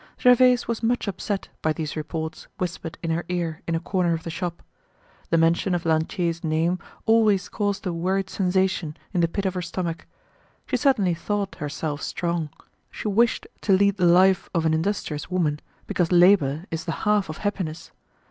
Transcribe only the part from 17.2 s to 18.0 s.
of happiness.